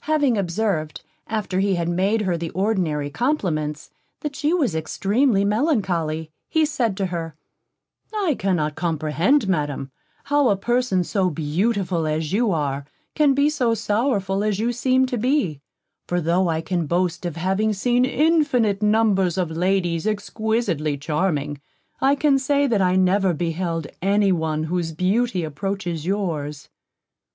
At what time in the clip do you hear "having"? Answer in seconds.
0.00-0.36, 17.36-17.72